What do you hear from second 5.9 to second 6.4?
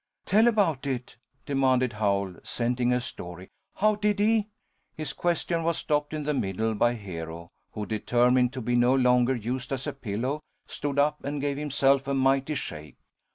in the